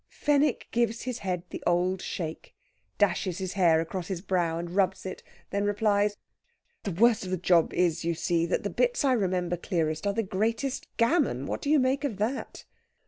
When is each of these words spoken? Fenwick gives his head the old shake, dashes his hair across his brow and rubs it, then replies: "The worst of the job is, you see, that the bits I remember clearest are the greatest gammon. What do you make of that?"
Fenwick 0.09 0.67
gives 0.71 1.03
his 1.03 1.19
head 1.19 1.43
the 1.51 1.61
old 1.67 2.01
shake, 2.01 2.55
dashes 2.97 3.37
his 3.37 3.53
hair 3.53 3.79
across 3.79 4.07
his 4.07 4.21
brow 4.21 4.57
and 4.57 4.71
rubs 4.75 5.05
it, 5.05 5.21
then 5.51 5.63
replies: 5.63 6.17
"The 6.81 6.89
worst 6.89 7.23
of 7.23 7.29
the 7.29 7.37
job 7.37 7.71
is, 7.71 8.03
you 8.03 8.15
see, 8.15 8.47
that 8.47 8.63
the 8.63 8.71
bits 8.71 9.05
I 9.05 9.13
remember 9.13 9.57
clearest 9.57 10.07
are 10.07 10.13
the 10.13 10.23
greatest 10.23 10.87
gammon. 10.97 11.45
What 11.45 11.61
do 11.61 11.69
you 11.69 11.77
make 11.77 12.03
of 12.03 12.17
that?" 12.17 12.65